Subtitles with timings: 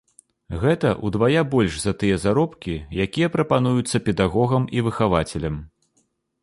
[0.61, 2.73] Гэта ўдвая больш за тыя заробкі,
[3.07, 5.63] якія прапануюцца педагогам і выхавацелям.